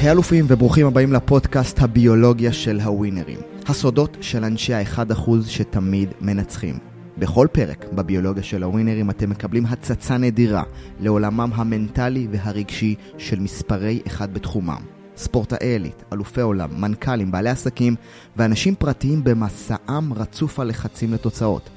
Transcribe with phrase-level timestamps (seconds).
[0.00, 3.38] היי אלופים וברוכים הבאים לפודקאסט הביולוגיה של הווינרים.
[3.66, 6.78] הסודות של אנשי ה-1% שתמיד מנצחים.
[7.18, 10.62] בכל פרק בביולוגיה של הווינרים אתם מקבלים הצצה נדירה
[11.00, 14.82] לעולמם המנטלי והרגשי של מספרי אחד בתחומם.
[15.16, 17.96] ספורטאי עילית, אלופי עולם, מנכ"לים, בעלי עסקים
[18.36, 21.70] ואנשים פרטיים במסעם רצוף הלחצים לתוצאות.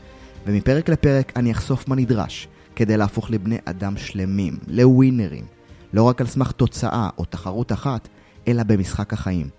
[0.47, 5.45] ומפרק לפרק אני אחשוף מה נדרש כדי להפוך לבני אדם שלמים, לווינרים.
[5.93, 8.07] לא רק על סמך תוצאה או תחרות אחת,
[8.47, 9.49] אלא במשחק החיים.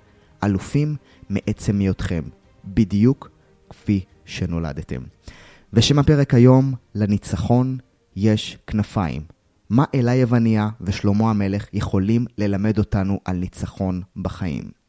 [0.44, 0.96] אלופים
[1.30, 2.22] מעצם היותכם,
[2.64, 3.30] בדיוק
[3.70, 5.00] כפי שנולדתם.
[5.72, 7.78] ושם הפרק היום, לניצחון
[8.16, 9.22] יש כנפיים.
[9.70, 14.83] מה אלה יווניה ושלמה המלך יכולים ללמד אותנו על ניצחון בחיים?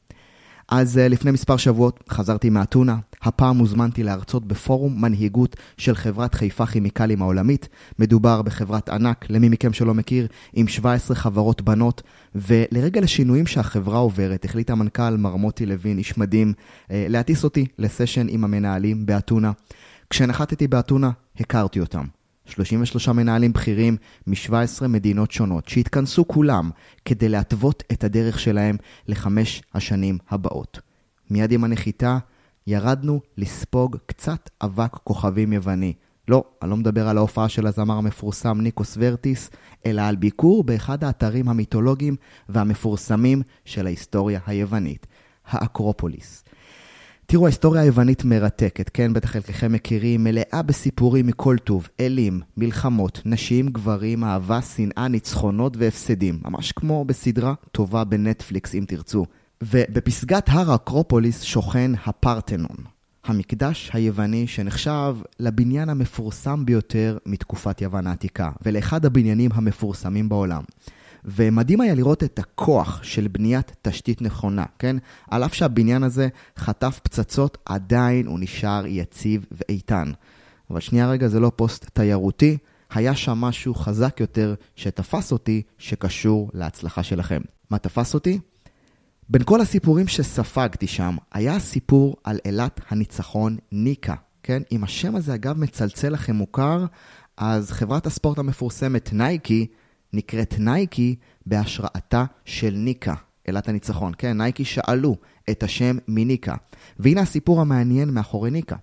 [0.69, 6.65] אז אה, לפני מספר שבועות חזרתי מאתונה, הפעם הוזמנתי להרצות בפורום מנהיגות של חברת חיפה
[6.65, 7.69] כימיקלים העולמית.
[7.99, 12.01] מדובר בחברת ענק, למי מכם שלא מכיר, עם 17 חברות בנות,
[12.35, 16.53] ולרגע לשינויים שהחברה עוברת, החליט המנכ"ל מר מוטי לוין, איש מדהים,
[16.91, 19.51] אה, להטיס אותי לסשן עם המנהלים באתונה.
[20.09, 22.05] כשנחתתי באתונה, הכרתי אותם.
[22.45, 26.69] 33 מנהלים בכירים מ-17 מדינות שונות, שהתכנסו כולם
[27.05, 30.79] כדי להתוות את הדרך שלהם לחמש השנים הבאות.
[31.29, 32.17] מיד עם הנחיתה
[32.67, 35.93] ירדנו לספוג קצת אבק כוכבים יווני.
[36.27, 39.49] לא, אני לא מדבר על ההופעה של הזמר המפורסם ניקוס ורטיס,
[39.85, 42.15] אלא על ביקור באחד האתרים המיתולוגיים
[42.49, 45.07] והמפורסמים של ההיסטוריה היוונית,
[45.45, 46.43] האקרופוליס.
[47.27, 49.13] תראו, ההיסטוריה היוונית מרתקת, כן?
[49.13, 56.39] בטח חלקכם מכירים, מלאה בסיפורים מכל טוב, אלים, מלחמות, נשים, גברים, אהבה, שנאה, ניצחונות והפסדים.
[56.45, 59.25] ממש כמו בסדרה טובה בנטפליקס, אם תרצו.
[59.63, 62.77] ובפסגת הר האקרופוליס שוכן הפרתנון,
[63.25, 70.63] המקדש היווני שנחשב לבניין המפורסם ביותר מתקופת יוון העתיקה, ולאחד הבניינים המפורסמים בעולם.
[71.25, 74.95] ומדהים היה לראות את הכוח של בניית תשתית נכונה, כן?
[75.29, 80.11] על אף שהבניין הזה חטף פצצות, עדיין הוא נשאר יציב ואיתן.
[80.69, 82.57] אבל שנייה רגע, זה לא פוסט תיירותי,
[82.89, 87.41] היה שם משהו חזק יותר שתפס אותי, שקשור להצלחה שלכם.
[87.69, 88.39] מה תפס אותי?
[89.29, 94.61] בין כל הסיפורים שספגתי שם, היה סיפור על אלת הניצחון ניקה, כן?
[94.71, 96.85] אם השם הזה אגב מצלצל לכם מוכר,
[97.37, 99.67] אז חברת הספורט המפורסמת נייקי
[100.15, 101.15] נקראת נייקי
[101.45, 103.13] בהשראתה של ניקה,
[103.49, 104.11] אלת הניצחון.
[104.17, 105.15] כן, נייקי שאלו
[105.49, 106.55] את השם מניקה.
[106.99, 108.75] והנה הסיפור המעניין מאחורי ניקה.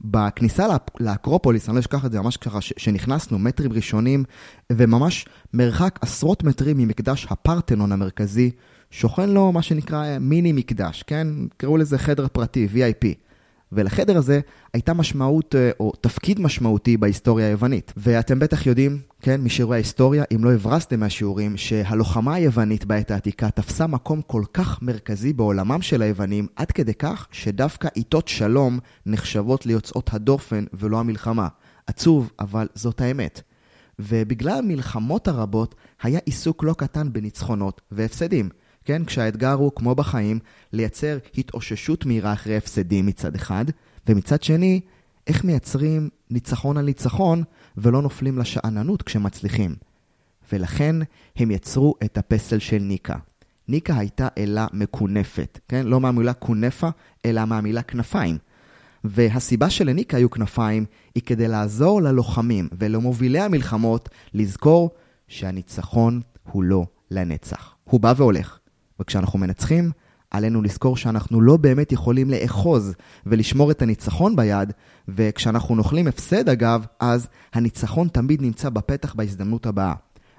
[0.00, 0.66] בכניסה
[1.00, 4.24] לאקרופוליס, אני לא אשכח את זה, ממש ככה שנכנסנו, מטרים ראשונים,
[4.72, 8.50] וממש מרחק עשרות מטרים ממקדש הפרטנון המרכזי,
[8.90, 11.26] שוכן לו מה שנקרא מיני מקדש, כן?
[11.56, 13.27] קראו לזה חדר פרטי, VIP.
[13.72, 14.40] ולחדר הזה
[14.74, 17.92] הייתה משמעות אה, או תפקיד משמעותי בהיסטוריה היוונית.
[17.96, 23.86] ואתם בטח יודעים, כן, משיעורי ההיסטוריה, אם לא הברזתם מהשיעורים, שהלוחמה היוונית בעת העתיקה תפסה
[23.86, 30.14] מקום כל כך מרכזי בעולמם של היוונים, עד כדי כך שדווקא עיתות שלום נחשבות ליוצאות
[30.14, 31.48] הדופן ולא המלחמה.
[31.86, 33.42] עצוב, אבל זאת האמת.
[33.98, 38.48] ובגלל המלחמות הרבות, היה עיסוק לא קטן בניצחונות והפסדים.
[38.88, 39.04] כן?
[39.04, 40.38] כשהאתגר הוא, כמו בחיים,
[40.72, 43.64] לייצר התאוששות מהירה אחרי הפסדים מצד אחד,
[44.06, 44.80] ומצד שני,
[45.26, 47.42] איך מייצרים ניצחון על ניצחון
[47.76, 49.74] ולא נופלים לשאננות כשמצליחים.
[50.52, 50.96] ולכן
[51.36, 53.16] הם יצרו את הפסל של ניקה.
[53.68, 55.86] ניקה הייתה אלה מקונפת, כן?
[55.86, 56.88] לא מהמילה קונפה,
[57.24, 58.38] אלא מהמילה כנפיים.
[59.04, 60.84] והסיבה שלניקה היו כנפיים
[61.14, 64.90] היא כדי לעזור ללוחמים ולמובילי המלחמות לזכור
[65.28, 66.20] שהניצחון
[66.52, 67.74] הוא לא לנצח.
[67.84, 68.57] הוא בא והולך.
[69.00, 69.90] וכשאנחנו מנצחים,
[70.30, 72.94] עלינו לזכור שאנחנו לא באמת יכולים לאחוז
[73.26, 74.72] ולשמור את הניצחון ביד,
[75.08, 79.94] וכשאנחנו נוכלים הפסד אגב, אז הניצחון תמיד נמצא בפתח בהזדמנות הבאה.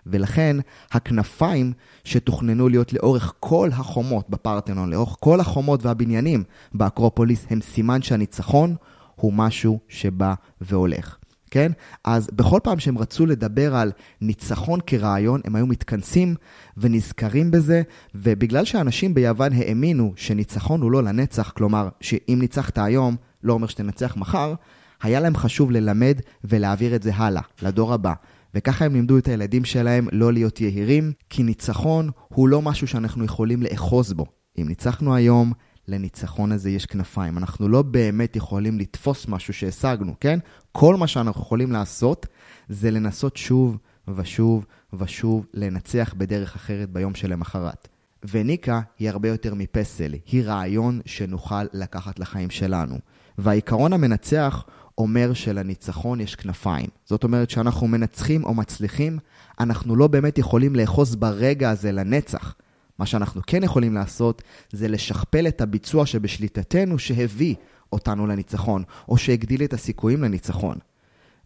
[0.05, 0.57] ולכן
[0.91, 6.43] הכנפיים שתוכננו להיות לאורך כל החומות בפרטנון, לאורך כל החומות והבניינים
[6.73, 8.75] באקרופוליס, הם סימן שהניצחון
[9.15, 11.18] הוא משהו שבא והולך.
[11.51, 11.71] כן?
[12.03, 16.35] אז בכל פעם שהם רצו לדבר על ניצחון כרעיון, הם היו מתכנסים
[16.77, 17.81] ונזכרים בזה,
[18.15, 24.17] ובגלל שאנשים ביוון האמינו שניצחון הוא לא לנצח, כלומר, שאם ניצחת היום, לא אומר שתנצח
[24.17, 24.53] מחר,
[25.01, 28.13] היה להם חשוב ללמד ולהעביר את זה הלאה, לדור הבא.
[28.55, 33.25] וככה הם לימדו את הילדים שלהם לא להיות יהירים, כי ניצחון הוא לא משהו שאנחנו
[33.25, 34.25] יכולים לאחוז בו.
[34.57, 35.53] אם ניצחנו היום,
[35.89, 37.37] לניצחון הזה יש כנפיים.
[37.37, 40.39] אנחנו לא באמת יכולים לתפוס משהו שהשגנו, כן?
[40.71, 42.27] כל מה שאנחנו יכולים לעשות
[42.69, 43.77] זה לנסות שוב
[44.15, 47.87] ושוב ושוב לנצח בדרך אחרת ביום שלמחרת.
[48.31, 52.95] וניקה היא הרבה יותר מפסל, היא רעיון שנוכל לקחת לחיים שלנו.
[53.37, 54.65] והעיקרון המנצח
[54.97, 56.87] אומר שלניצחון יש כנפיים.
[57.05, 59.19] זאת אומרת שאנחנו מנצחים או מצליחים,
[59.59, 62.55] אנחנו לא באמת יכולים לאחוז ברגע הזה לנצח.
[62.99, 64.41] מה שאנחנו כן יכולים לעשות
[64.71, 67.55] זה לשכפל את הביצוע שבשליטתנו שהביא
[67.93, 70.77] אותנו לניצחון, או שהגדיל את הסיכויים לניצחון.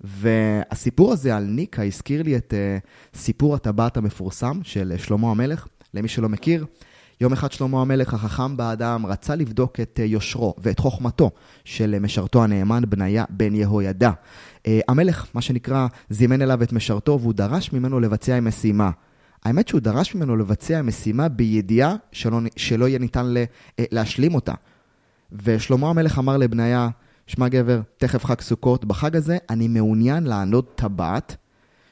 [0.02, 5.68] והסיפור הזה על ניקה הזכיר לי את uh, סיפור הטבעת המפורסם של שלמה המלך.
[5.94, 6.66] למי שלא מכיר,
[7.22, 11.32] יום אחד שלמה המלך החכם באדם רצה לבדוק את uh, יושרו ואת חוכמתו
[11.66, 14.12] של משרתו הנאמן בניה בן יהוידע.
[14.12, 18.90] Uh, המלך, מה שנקרא, זימן אליו את משרתו והוא דרש ממנו לבצע משימה.
[19.46, 23.44] האמת שהוא דרש ממנו לבצע משימה בידיעה שלא, שלא יהיה ניתן לה,
[23.80, 24.54] להשלים אותה.
[25.32, 26.90] ושלמה המלך אמר לבניה,
[27.28, 31.36] שמע גבר, תכף חג סוכות, בחג הזה אני מעוניין לענוד טבעת,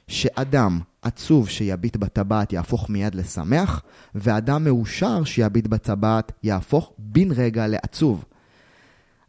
[0.07, 3.81] שאדם עצוב שיביט בטבעת יהפוך מיד לשמח,
[4.15, 8.25] ואדם מאושר שיביט בטבעת יהפוך בן רגע לעצוב.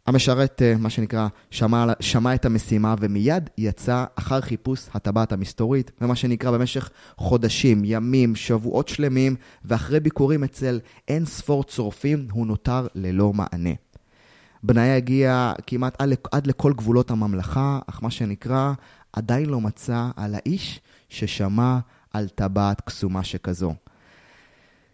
[0.07, 6.15] המשרת, אה, מה שנקרא, שמע, שמע את המשימה ומיד יצא אחר חיפוש הטבעת המסתורית, ומה
[6.15, 9.35] שנקרא במשך חודשים, ימים, שבועות שלמים,
[9.65, 13.73] ואחרי ביקורים אצל אין ספור צורפים, הוא נותר ללא מענה.
[14.63, 16.01] בניה הגיע כמעט
[16.31, 18.73] עד, לכל גבולות הממלכה, אך מה שנקרא,
[19.13, 20.79] עדיין לא מצא על האיש
[21.09, 21.79] ששמע
[22.13, 23.73] על טבעת קסומה שכזו.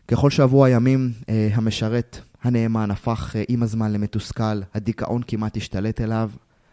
[0.07, 6.31] ככל שעברו הימים, אה, המשרת הנאמן הפך אה, עם הזמן למתוסכל, הדיכאון כמעט השתלט אליו,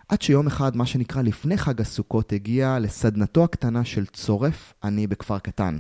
[0.09, 5.39] עד שיום אחד, מה שנקרא לפני חג הסוכות, הגיע לסדנתו הקטנה של צורף עני בכפר
[5.39, 5.79] קטן.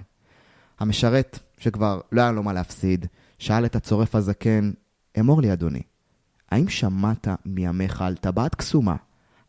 [0.78, 3.06] המשרת, שכבר לא היה לו מה להפסיד,
[3.38, 4.72] שאל את הצורף הזקן,
[5.20, 5.82] אמור לי אדוני,
[6.50, 8.96] האם שמעת מימיך על טבעת קסומה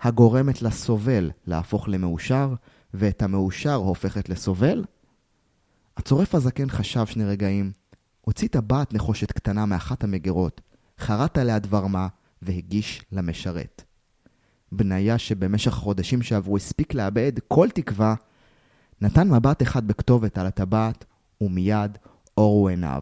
[0.02, 2.54] הגורמת לסובל להפוך למאושר,
[2.94, 4.84] ואת המאושר הופכת לסובל?
[5.98, 7.72] הצורף הזקן חשב שני רגעים,
[8.28, 10.62] הוציא טבעת נחושת קטנה מאחת המגירות,
[11.00, 12.08] חרט עליה דבר מה,
[12.42, 13.84] והגיש למשרת.
[14.72, 18.16] בניה שבמשך החודשים שעברו הספיק לאבד כל תקווה,
[19.02, 21.06] נתן מבט אחד בכתובת על הטבעת,
[21.42, 21.98] ומיד
[22.38, 23.02] אורו עיניו.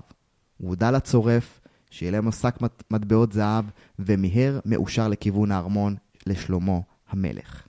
[0.57, 2.55] הוא הודה לצורף שיהיה לו שק
[2.91, 3.65] מטבעות זהב,
[3.99, 5.95] ומיהר מאושר לכיוון הארמון
[6.25, 6.79] לשלמה
[7.09, 7.67] המלך.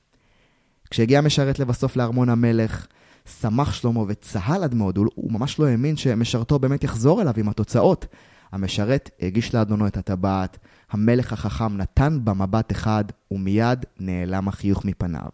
[0.90, 2.86] כשהגיע המשרת לבסוף לארמון המלך,
[3.26, 7.48] שמח שלמה וצהל עד מאוד, הוא, הוא ממש לא האמין שמשרתו באמת יחזור אליו עם
[7.48, 8.06] התוצאות.
[8.52, 10.58] המשרת הגיש לאדונו את הטבעת,
[10.90, 15.28] המלך החכם נתן בה מבט אחד, ומיד נעלם החיוך מפניו.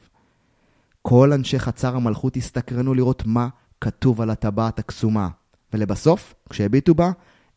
[1.03, 3.49] כל אנשי חצר המלכות הסתקרנו לראות מה
[3.81, 5.29] כתוב על הטבעת הקסומה,
[5.73, 7.11] ולבסוף, כשהביטו בה,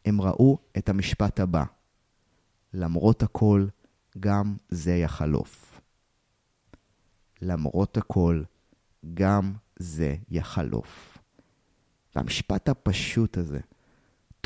[0.05, 1.63] הם ראו את המשפט הבא:
[2.73, 3.67] למרות הכל,
[4.19, 5.81] גם זה יחלוף.
[7.41, 8.43] למרות הכל,
[9.13, 11.17] גם זה יחלוף.
[12.15, 13.59] והמשפט הפשוט הזה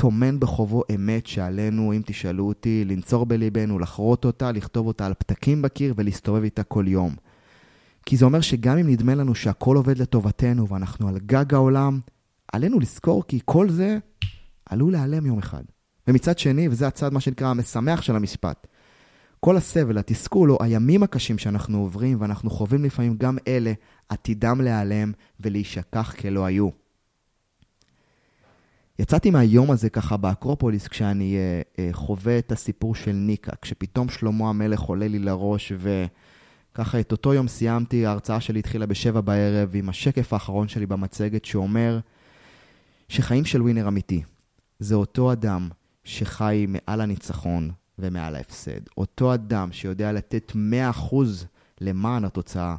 [0.00, 5.62] טומן בחובו אמת שעלינו, אם תשאלו אותי, לנצור בליבנו, לחרות אותה, לכתוב אותה על פתקים
[5.62, 7.14] בקיר ולהסתובב איתה כל יום.
[8.06, 12.00] כי זה אומר שגם אם נדמה לנו שהכל עובד לטובתנו ואנחנו על גג העולם,
[12.52, 13.98] עלינו לזכור כי כל זה
[14.66, 15.62] עלול להיעלם יום אחד.
[16.08, 18.66] ומצד שני, וזה הצד מה שנקרא המשמח של המשפט,
[19.40, 23.72] כל הסבל, התסכול או הימים הקשים שאנחנו עוברים ואנחנו חווים לפעמים גם אלה,
[24.08, 26.68] עתידם להיעלם ולהישכח כלא היו.
[28.98, 34.48] יצאתי מהיום הזה ככה באקרופוליס כשאני uh, uh, חווה את הסיפור של ניקה, כשפתאום שלמה
[34.48, 35.72] המלך עולה לי לראש
[36.72, 41.44] וככה את אותו יום סיימתי, ההרצאה שלי התחילה בשבע בערב עם השקף האחרון שלי במצגת
[41.44, 41.98] שאומר
[43.08, 44.22] שחיים של ווינר אמיתי
[44.78, 45.68] זה אותו אדם
[46.04, 48.80] שחי מעל הניצחון, ומעל ההפסד.
[48.96, 50.52] אותו אדם שיודע לתת
[51.10, 51.14] 100%
[51.80, 52.76] למען התוצאה,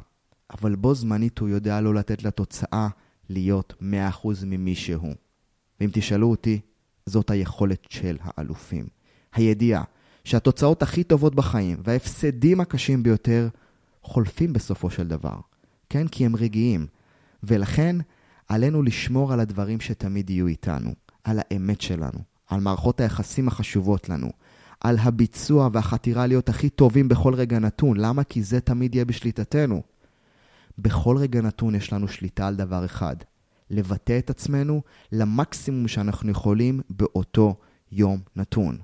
[0.54, 2.88] אבל בו זמנית הוא יודע לא לתת לתוצאה
[3.30, 5.16] להיות 100% ממי שהוא.
[5.80, 6.60] ואם תשאלו אותי,
[7.06, 8.88] זאת היכולת של האלופים.
[9.34, 9.84] הידיעה
[10.24, 13.50] שהתוצאות הכי טובות בחיים וההפסדים הקשים ביותר
[14.04, 15.40] חולפים בסופו של דבר.
[15.90, 16.08] כן?
[16.08, 16.88] כי הם רגעיים.
[17.44, 17.96] ולכן
[18.48, 24.32] עלינו לשמור על הדברים שתמיד יהיו איתנו, על האמת שלנו, על מערכות היחסים החשובות לנו,
[24.82, 27.98] על הביצוע והחתירה להיות הכי טובים בכל רגע נתון.
[27.98, 28.24] למה?
[28.24, 29.82] כי זה תמיד יהיה בשליטתנו.
[30.78, 33.16] בכל רגע נתון יש לנו שליטה על דבר אחד,
[33.70, 37.56] לבטא את עצמנו למקסימום שאנחנו יכולים באותו
[37.92, 38.78] יום נתון.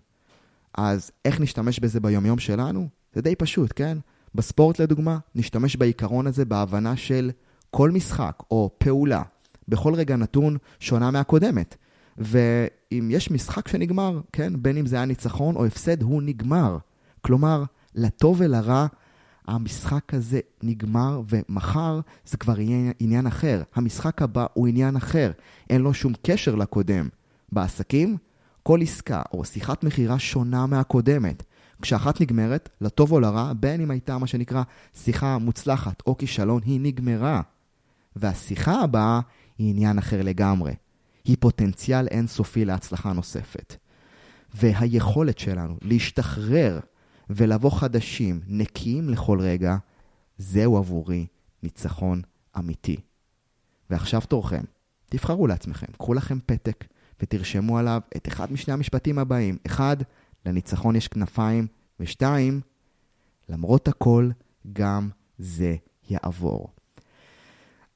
[0.78, 2.88] אז איך נשתמש בזה ביומיום שלנו?
[3.14, 3.98] זה די פשוט, כן?
[4.36, 7.32] בספורט לדוגמה, נשתמש בעיקרון הזה בהבנה של
[7.72, 9.24] כל משחק או פעולה
[9.68, 11.76] בכל רגע נתון שונה מהקודמת.
[12.18, 16.78] ואם יש משחק שנגמר, כן, בין אם זה היה ניצחון או הפסד, הוא נגמר.
[17.22, 17.64] כלומר,
[17.96, 18.88] לטוב ולרע,
[19.48, 23.64] המשחק הזה נגמר, ומחר זה כבר יהיה עניין אחר.
[23.76, 25.32] המשחק הבא הוא עניין אחר,
[25.70, 27.08] אין לו שום קשר לקודם.
[27.52, 28.18] בעסקים,
[28.64, 31.44] כל עסקה או שיחת מכירה שונה מהקודמת.
[31.82, 34.64] כשאחת נגמרת, לטוב או לרע, בין אם הייתה מה שנקרא
[34.96, 37.42] שיחה מוצלחת או כישלון, היא נגמרה.
[38.16, 39.20] והשיחה הבאה
[39.58, 40.74] היא עניין אחר לגמרי.
[41.28, 43.76] היא פוטנציאל אינסופי להצלחה נוספת.
[44.54, 46.80] והיכולת שלנו להשתחרר
[47.30, 49.78] ולבוא חדשים, נקיים לכל רגע,
[50.38, 51.28] זהו עבורי
[51.64, 52.22] ניצחון
[52.58, 52.98] אמיתי.
[53.90, 54.64] ועכשיו תורכם.
[55.10, 56.86] תבחרו לעצמכם, קחו לכם פתק
[57.22, 59.58] ותרשמו עליו את אחד משני המשפטים הבאים.
[59.66, 59.98] אחד,
[60.46, 61.68] לניצחון יש כנפיים,
[62.00, 62.62] ושתיים,
[63.50, 64.30] למרות הכל,
[64.74, 65.76] גם זה
[66.10, 66.77] יעבור.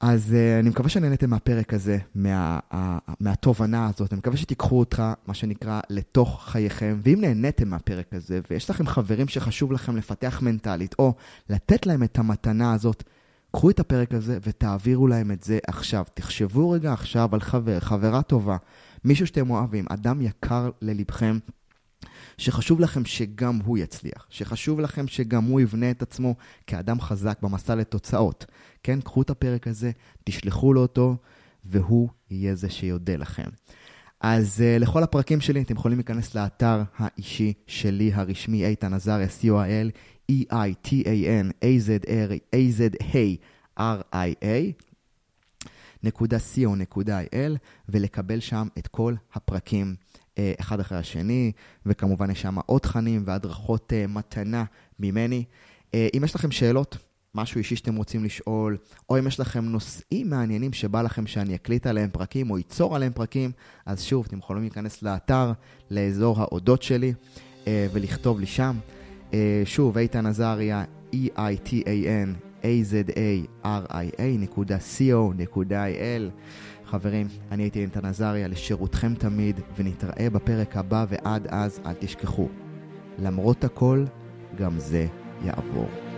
[0.02, 2.76] אז uh, אני מקווה שנהנתם מהפרק הזה, מה, uh,
[3.20, 4.12] מהתובנה הזאת.
[4.12, 7.00] אני מקווה שתיקחו אותך, מה שנקרא, לתוך חייכם.
[7.02, 11.14] ואם נהניתם מהפרק הזה, ויש לכם חברים שחשוב לכם לפתח מנטלית, או
[11.50, 13.04] לתת להם את המתנה הזאת,
[13.52, 16.04] קחו את הפרק הזה ותעבירו להם את זה עכשיו.
[16.14, 18.56] תחשבו רגע עכשיו על חבר, חברה טובה,
[19.04, 21.38] מישהו שאתם אוהבים, אדם יקר ללבכם.
[22.38, 26.34] שחשוב לכם שגם הוא יצליח, שחשוב לכם שגם הוא יבנה את עצמו
[26.66, 28.46] כאדם חזק במסע לתוצאות.
[28.82, 29.90] כן, קחו את הפרק הזה,
[30.24, 31.16] תשלחו לו אותו,
[31.64, 33.48] והוא יהיה זה שיודה לכם.
[34.20, 39.90] אז uh, לכל הפרקים שלי אתם יכולים להיכנס לאתר האישי שלי הרשמי, איתן עזריה, co.il,
[40.32, 42.62] e-i-t-a-n, a-z-r-a-r-i-a,
[46.02, 46.38] נקודה
[46.94, 47.56] co.il,
[47.88, 49.94] ולקבל שם את כל הפרקים
[50.60, 51.52] אחד אחרי השני,
[51.86, 54.64] וכמובן יש שם עוד תכנים והדרכות אה, מתנה
[54.98, 55.44] ממני.
[55.94, 56.96] אה, אם יש לכם שאלות,
[57.34, 58.76] משהו אישי שאתם רוצים לשאול,
[59.08, 63.12] או אם יש לכם נושאים מעניינים שבא לכם שאני אקליט עליהם פרקים או איצור עליהם
[63.12, 63.50] פרקים,
[63.86, 65.52] אז שוב, אתם יכולים להיכנס לאתר,
[65.90, 67.12] לאזור האודות שלי,
[67.66, 68.78] ולכתוב לי שם.
[69.64, 72.28] שוב, איתן עזריה, E-I-T-A-N,
[72.62, 73.42] A-Z-A-R-I-A.co.il.
[76.92, 82.48] חברים, אני הייתי איתן עזריה, לשירותכם תמיד, ונתראה בפרק הבא, ועד אז אל תשכחו.
[83.18, 84.04] למרות הכל,
[84.56, 85.06] גם זה
[85.44, 86.11] יעבור.